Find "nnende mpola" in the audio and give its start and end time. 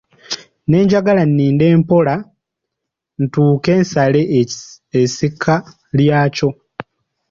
1.27-2.15